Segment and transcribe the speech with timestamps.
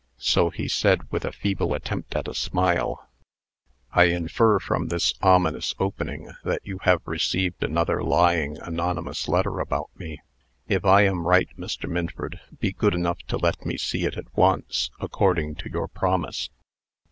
[0.17, 3.07] So he said, with a feeble attempt at a smile:
[3.93, 9.91] "I infer from this ominous opening that you have received another lying anonymous letter about
[9.95, 10.19] me.
[10.67, 11.87] If I am right, Mr.
[11.87, 16.49] Minford, be good enough to let me see it at once, according to your promise."